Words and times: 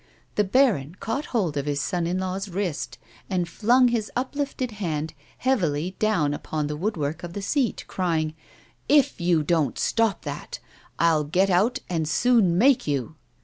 The 0.33 0.43
baron 0.43 0.95
caught 0.95 1.25
hold 1.27 1.57
of 1.57 1.67
his 1.67 1.79
son 1.79 2.07
in 2.07 2.17
law's 2.17 2.49
wrist, 2.49 2.97
and 3.29 3.47
flung 3.47 3.89
his 3.89 4.11
uplifted 4.15 4.71
hand 4.81 5.13
heavily 5.37 5.95
down 5.99 6.33
against 6.33 6.69
the 6.69 6.75
woodwork 6.75 7.21
of 7.23 7.33
the 7.33 7.41
seat, 7.43 7.85
crying:" 7.87 8.33
If 8.99 9.21
you 9.21 9.43
don't 9.43 9.77
stop 9.77 10.23
that, 10.23 10.57
I'll 10.97 11.23
get 11.23 11.51
out 11.51 11.81
and 11.87 12.09
soon 12.09 12.57
make 12.57 12.87
you." 12.87 13.13